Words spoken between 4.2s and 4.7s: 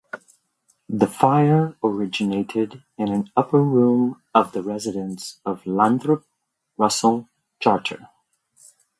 of the